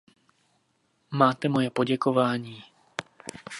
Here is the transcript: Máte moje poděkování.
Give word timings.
Máte 1.11 1.47
moje 1.49 1.69
poděkování. 1.69 2.63